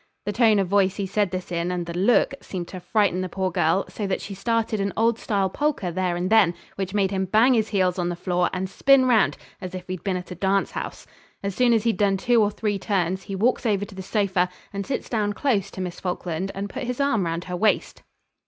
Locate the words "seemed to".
2.41-2.79